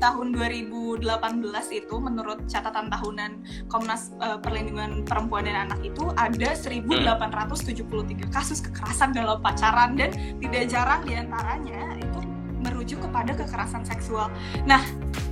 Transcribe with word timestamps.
tahun 0.00 0.32
2018 0.32 1.04
itu 1.76 1.94
menurut 2.00 2.48
catatan 2.48 2.88
tahunan 2.88 3.30
Komnas 3.68 4.16
uh, 4.18 4.40
Perlindungan 4.40 5.04
Perempuan 5.04 5.44
dan 5.44 5.68
Anak 5.68 5.84
itu 5.84 6.08
ada 6.16 6.56
1873 6.56 8.32
kasus 8.32 8.64
kekerasan 8.64 9.12
dalam 9.12 9.38
pacaran 9.44 9.94
dan 9.94 10.10
tidak 10.40 10.64
jarang 10.72 11.04
di 11.04 11.14
antaranya 11.14 12.00
itu 12.00 12.18
merujuk 12.64 13.04
kepada 13.04 13.36
kekerasan 13.36 13.84
seksual. 13.84 14.28
Nah, 14.64 14.80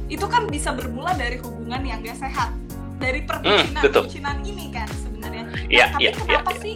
itu 0.09 0.25
kan 0.29 0.49
bisa 0.49 0.73
bermula 0.73 1.13
dari 1.17 1.37
hubungan 1.41 1.85
yang 1.85 2.01
gak 2.01 2.21
sehat, 2.21 2.53
dari 2.97 3.25
perbucinan, 3.25 3.85
hmm, 3.85 3.93
perbucinan 3.93 4.37
ini 4.45 4.73
kan 4.73 4.89
sebenarnya. 4.89 5.45
Nah, 5.45 5.69
ya, 5.69 5.85
tapi 5.93 6.05
ya, 6.09 6.13
kenapa 6.17 6.53
ya, 6.57 6.61
sih 6.61 6.75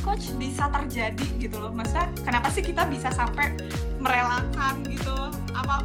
coach 0.00 0.32
bisa 0.36 0.68
terjadi 0.68 1.26
gitu 1.40 1.56
loh? 1.56 1.72
Masa 1.72 2.08
kenapa 2.24 2.48
sih 2.52 2.64
kita 2.64 2.84
bisa 2.88 3.08
sampai 3.12 3.56
merelakan 4.00 4.84
gitu? 4.88 5.16
Apa 5.56 5.84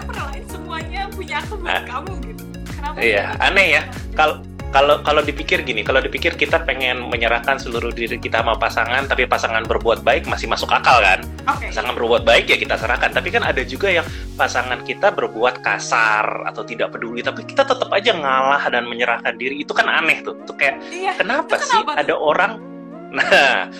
aku 0.00 0.10
relain 0.14 0.44
semuanya 0.50 1.02
punya 1.12 1.36
aku 1.44 1.54
buat 1.60 1.70
nah, 1.70 1.82
kamu 1.86 2.12
gitu. 2.32 2.42
Kenapa? 2.74 2.96
Iya, 3.00 3.24
aneh 3.38 3.66
ya. 3.80 3.82
Kalau 4.14 4.36
kalau 4.74 4.98
kalau 5.06 5.22
dipikir 5.22 5.62
gini, 5.62 5.86
kalau 5.86 6.02
dipikir 6.02 6.34
kita 6.34 6.66
pengen 6.66 7.06
menyerahkan 7.06 7.62
seluruh 7.62 7.94
diri 7.94 8.18
kita 8.18 8.42
sama 8.42 8.58
pasangan, 8.58 9.06
tapi 9.06 9.22
pasangan 9.22 9.62
berbuat 9.62 10.02
baik 10.02 10.26
masih 10.26 10.50
masuk 10.50 10.66
akal 10.74 10.98
kan? 10.98 11.22
Okay. 11.46 11.70
Pasangan 11.70 11.94
berbuat 11.94 12.26
baik 12.26 12.50
ya 12.50 12.58
kita 12.58 12.74
serahkan. 12.74 13.14
Tapi 13.14 13.30
kan 13.30 13.46
ada 13.46 13.62
juga 13.62 13.86
yang 13.86 14.02
pasangan 14.34 14.82
kita 14.82 15.14
berbuat 15.14 15.62
kasar 15.62 16.26
atau 16.50 16.66
tidak 16.66 16.90
peduli, 16.90 17.22
tapi 17.22 17.46
kita 17.46 17.62
tetap 17.62 17.86
aja 17.94 18.18
ngalah 18.18 18.66
dan 18.66 18.90
menyerahkan 18.90 19.38
diri. 19.38 19.62
Itu 19.62 19.78
kan 19.78 19.86
aneh 19.86 20.26
tuh. 20.26 20.34
Tuh 20.42 20.58
kayak 20.58 20.82
iya, 20.90 21.14
kenapa 21.14 21.54
sih 21.62 21.78
kenapa? 21.78 22.02
ada 22.02 22.14
orang 22.18 22.73
Nah, 23.14 23.70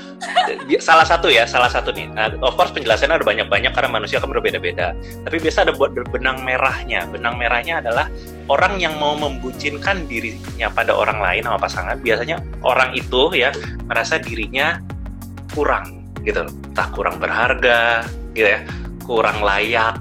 salah 0.79 1.03
satu 1.03 1.27
ya, 1.27 1.43
salah 1.45 1.67
satu 1.67 1.91
nih. 1.91 2.07
Nah, 2.07 2.31
of 2.41 2.55
course 2.55 2.71
penjelasannya 2.71 3.19
ada 3.19 3.27
banyak-banyak 3.27 3.75
karena 3.75 3.91
manusia 3.91 4.23
kan 4.23 4.31
berbeda-beda. 4.31 4.95
Tapi 5.27 5.37
biasa 5.43 5.67
ada 5.67 5.75
buat 5.75 5.91
benang 6.15 6.47
merahnya. 6.47 7.11
Benang 7.11 7.35
merahnya 7.35 7.83
adalah 7.83 8.07
orang 8.47 8.79
yang 8.79 8.95
mau 9.03 9.19
membucinkan 9.19 10.07
dirinya 10.07 10.71
pada 10.71 10.95
orang 10.95 11.19
lain 11.19 11.43
sama 11.43 11.59
pasangan. 11.59 11.97
Biasanya 11.99 12.39
orang 12.63 12.95
itu 12.95 13.35
ya 13.35 13.51
merasa 13.91 14.23
dirinya 14.23 14.79
kurang 15.51 16.07
gitu, 16.25 16.47
entah 16.47 16.89
kurang 16.95 17.21
berharga, 17.21 18.07
gitu 18.33 18.49
ya, 18.49 18.65
kurang 19.05 19.45
layak, 19.45 20.01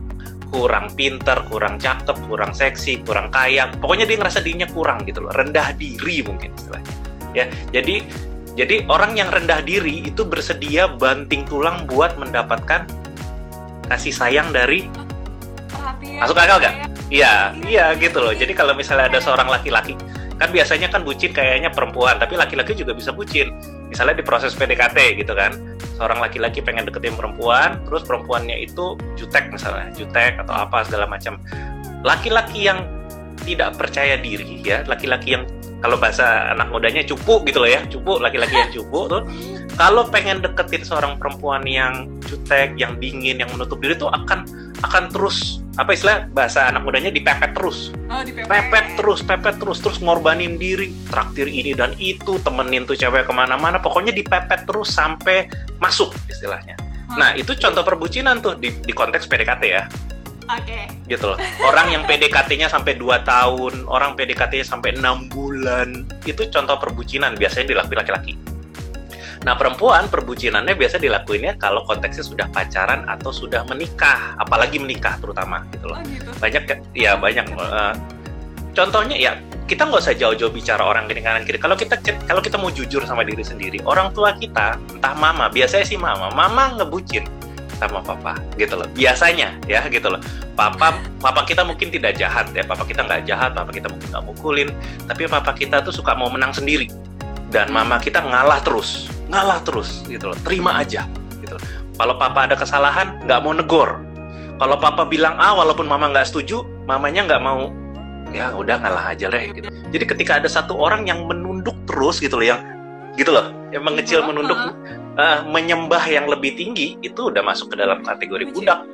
kurang 0.54 0.88
pinter, 0.96 1.36
kurang 1.52 1.76
cakep, 1.82 2.16
kurang 2.30 2.56
seksi, 2.56 3.04
kurang 3.04 3.28
kaya. 3.34 3.68
Pokoknya 3.82 4.08
dia 4.08 4.18
ngerasa 4.22 4.40
dirinya 4.40 4.70
kurang 4.72 5.04
gitu 5.04 5.26
loh, 5.26 5.34
rendah 5.36 5.76
diri 5.76 6.24
mungkin 6.24 6.54
istilahnya. 6.56 6.94
Ya, 7.34 7.46
jadi 7.74 8.06
jadi 8.54 8.86
orang 8.86 9.18
yang 9.18 9.34
rendah 9.34 9.66
diri 9.66 10.06
itu 10.06 10.22
bersedia 10.22 10.86
banting 10.86 11.42
tulang 11.50 11.90
buat 11.90 12.14
mendapatkan 12.22 12.86
kasih 13.90 14.14
sayang 14.14 14.54
dari 14.54 14.86
Perhatian, 15.74 16.22
masuk 16.22 16.38
akal 16.38 16.58
gak? 16.62 16.76
Iya, 17.10 17.54
iya 17.66 17.86
gitu 17.98 18.22
loh. 18.22 18.34
Jadi 18.34 18.54
kalau 18.54 18.78
misalnya 18.78 19.10
ada 19.10 19.20
seorang 19.20 19.50
laki-laki, 19.50 19.98
kan 20.38 20.50
biasanya 20.54 20.90
kan 20.90 21.02
bucin 21.02 21.34
kayaknya 21.34 21.74
perempuan, 21.74 22.18
tapi 22.22 22.38
laki-laki 22.38 22.78
juga 22.78 22.94
bisa 22.94 23.10
bucin. 23.14 23.54
Misalnya 23.90 24.22
di 24.22 24.26
proses 24.26 24.54
PDKT 24.58 25.18
gitu 25.22 25.34
kan, 25.34 25.54
seorang 25.98 26.22
laki-laki 26.22 26.62
pengen 26.62 26.90
deketin 26.90 27.14
perempuan, 27.14 27.82
terus 27.86 28.06
perempuannya 28.06 28.66
itu 28.66 28.98
jutek 29.18 29.50
misalnya, 29.54 29.94
jutek 29.94 30.42
atau 30.42 30.54
apa 30.54 30.86
segala 30.86 31.06
macam. 31.10 31.38
Laki-laki 32.02 32.70
yang 32.70 32.86
tidak 33.44 33.76
percaya 33.78 34.18
diri 34.18 34.62
ya, 34.64 34.82
laki-laki 34.86 35.38
yang 35.38 35.44
kalau 35.84 36.00
bahasa 36.00 36.56
anak 36.56 36.72
mudanya 36.72 37.04
cupu 37.04 37.44
gitu 37.44 37.60
loh 37.60 37.68
ya 37.68 37.84
cupu 37.92 38.16
laki-laki 38.16 38.56
yang 38.56 38.72
cupu 38.72 39.12
tuh. 39.12 39.22
Kalau 39.76 40.08
pengen 40.08 40.40
deketin 40.40 40.88
seorang 40.88 41.20
perempuan 41.20 41.68
yang 41.68 42.08
jutek 42.24 42.72
yang 42.80 42.96
dingin 43.04 43.44
yang 43.44 43.52
menutup 43.52 43.84
diri 43.84 44.00
tuh 44.00 44.08
akan 44.08 44.48
akan 44.80 45.04
terus 45.12 45.60
apa 45.76 45.92
istilah 45.92 46.32
bahasa 46.32 46.72
anak 46.72 46.88
mudanya 46.88 47.12
dipepet 47.12 47.52
terus. 47.52 47.92
Oh, 48.08 48.24
dipepet. 48.24 48.48
pepet 48.48 48.86
terus 48.96 49.20
pepet 49.20 49.60
terus 49.60 49.84
terus 49.84 50.00
ngorbanin 50.00 50.56
diri. 50.56 50.96
Traktir 51.12 51.52
ini 51.52 51.76
dan 51.76 51.92
itu 52.00 52.40
temenin 52.48 52.88
tuh 52.88 52.96
cewek 52.96 53.28
ke 53.28 53.34
mana-mana 53.36 53.76
pokoknya 53.76 54.16
dipepet 54.16 54.64
terus 54.64 54.88
sampai 54.88 55.52
masuk 55.84 56.16
istilahnya. 56.32 56.80
Oh. 57.12 57.20
nah 57.20 57.36
itu 57.36 57.52
contoh 57.60 57.84
perbucinan 57.84 58.40
tuh 58.40 58.56
di, 58.56 58.72
di 58.72 58.94
konteks 58.96 59.28
PDKT 59.28 59.64
ya 59.68 59.84
Oke. 60.48 60.68
Okay. 60.68 60.84
Gitu 61.08 61.24
loh. 61.24 61.38
Orang 61.64 61.92
yang 61.92 62.04
PDKT-nya 62.04 62.68
sampai 62.68 63.00
2 63.00 63.24
tahun, 63.24 63.88
orang 63.88 64.16
PDKT-nya 64.20 64.66
sampai 64.68 64.96
6 65.00 65.32
bulan, 65.32 66.04
itu 66.28 66.48
contoh 66.52 66.76
perbucinan 66.80 67.40
biasanya 67.40 67.76
dilakukan 67.76 68.04
laki-laki. 68.04 68.36
Nah, 69.44 69.60
perempuan 69.60 70.08
perbucinannya 70.08 70.72
biasa 70.80 71.04
dilakuinnya 71.04 71.60
kalau 71.60 71.84
konteksnya 71.84 72.24
sudah 72.24 72.48
pacaran 72.48 73.04
atau 73.12 73.36
sudah 73.36 73.68
menikah, 73.68 74.40
apalagi 74.40 74.80
menikah 74.80 75.20
terutama 75.20 75.68
gitu 75.76 75.92
loh. 75.92 76.00
Oh, 76.00 76.04
gitu. 76.08 76.32
Banyak 76.40 76.64
ya 76.96 77.20
banyak 77.20 77.52
uh, 77.60 77.92
contohnya 78.72 79.20
ya 79.20 79.36
kita 79.68 79.88
nggak 79.88 80.00
usah 80.00 80.16
jauh-jauh 80.16 80.52
bicara 80.52 80.84
orang 80.84 81.12
gini 81.12 81.20
kanan 81.20 81.44
kiri. 81.44 81.60
Kalau 81.60 81.76
kita 81.76 82.00
kalau 82.24 82.40
kita 82.40 82.56
mau 82.56 82.72
jujur 82.72 83.04
sama 83.04 83.28
diri 83.28 83.44
sendiri, 83.44 83.84
orang 83.84 84.16
tua 84.16 84.32
kita, 84.36 84.80
entah 84.96 85.16
mama, 85.20 85.52
biasanya 85.52 85.86
sih 85.92 86.00
mama, 86.00 86.32
mama 86.32 86.80
ngebucin 86.80 87.28
sama 87.90 88.02
papa 88.04 88.40
gitu 88.56 88.78
loh. 88.80 88.88
Biasanya 88.94 89.58
ya 89.66 89.84
gitu 89.90 90.12
loh. 90.12 90.22
Papa 90.54 90.96
papa 91.20 91.42
kita 91.44 91.66
mungkin 91.66 91.90
tidak 91.90 92.20
jahat 92.20 92.52
ya. 92.54 92.64
Papa 92.64 92.86
kita 92.86 93.04
nggak 93.04 93.28
jahat 93.28 93.52
papa 93.58 93.72
kita 93.74 93.90
mungkin 93.90 94.08
nggak 94.12 94.26
mukulin. 94.26 94.70
Tapi 95.10 95.28
papa 95.28 95.52
kita 95.56 95.82
tuh 95.82 95.92
suka 95.92 96.14
mau 96.14 96.28
menang 96.30 96.54
sendiri. 96.54 96.88
Dan 97.54 97.70
mama 97.70 98.02
kita 98.02 98.22
ngalah 98.22 98.62
terus 98.66 99.10
ngalah 99.30 99.62
terus 99.66 100.04
gitu 100.10 100.30
loh. 100.34 100.38
Terima 100.46 100.82
aja 100.82 101.06
gitu 101.42 101.60
kalau 101.98 102.18
papa 102.18 102.50
ada 102.50 102.56
kesalahan 102.58 103.22
nggak 103.26 103.40
mau 103.46 103.54
negor. 103.54 104.02
Kalau 104.58 104.78
papa 104.78 105.06
bilang 105.06 105.38
A 105.38 105.54
walaupun 105.54 105.86
mama 105.86 106.10
nggak 106.10 106.30
setuju 106.30 106.66
mamanya 106.90 107.26
nggak 107.26 107.44
mau 107.44 107.70
ya 108.34 108.50
udah 108.54 108.82
ngalah 108.82 109.14
aja 109.14 109.30
deh 109.30 109.54
gitu. 109.54 109.70
Jadi 109.94 110.06
ketika 110.10 110.42
ada 110.42 110.50
satu 110.50 110.74
orang 110.74 111.06
yang 111.06 111.30
menunduk 111.30 111.78
terus 111.86 112.18
gitu 112.18 112.42
loh 112.42 112.48
yang 112.58 112.62
gitu 113.18 113.30
loh 113.30 113.54
yang 113.70 113.84
mengecil 113.86 114.26
menunduk 114.26 114.58
uh, 115.18 115.46
menyembah 115.50 116.04
yang 116.10 116.26
lebih 116.30 116.58
tinggi 116.58 116.98
itu 117.02 117.30
udah 117.30 117.42
masuk 117.46 117.74
ke 117.74 117.76
dalam 117.78 118.02
kategori 118.02 118.50
budak. 118.54 118.86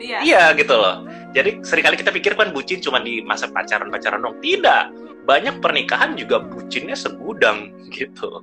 Iya. 0.00 0.18
Iya 0.24 0.42
gitu 0.56 0.74
loh. 0.76 1.04
Jadi 1.36 1.60
sering 1.60 1.84
kali 1.84 1.96
kita 2.00 2.10
pikir 2.10 2.32
kan 2.32 2.56
bucin 2.56 2.80
cuma 2.80 3.04
di 3.04 3.20
masa 3.20 3.52
pacaran-pacaran 3.52 4.24
dong. 4.24 4.40
Tidak. 4.40 4.84
Banyak 5.28 5.60
pernikahan 5.60 6.16
juga 6.16 6.40
bucinnya 6.40 6.96
segudang 6.96 7.68
gitu. 7.96 8.40